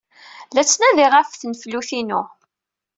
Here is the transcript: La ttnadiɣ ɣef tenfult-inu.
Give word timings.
La 0.53 0.63
ttnadiɣ 0.63 1.11
ɣef 1.13 1.29
tenfult-inu. 1.33 2.21